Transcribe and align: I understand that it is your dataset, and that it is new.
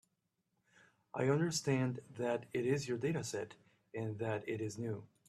I 1.13 1.29
understand 1.29 1.99
that 2.17 2.47
it 2.53 2.65
is 2.65 2.87
your 2.87 2.97
dataset, 2.97 3.51
and 3.93 4.17
that 4.17 4.49
it 4.49 4.59
is 4.59 4.79
new. 4.79 5.05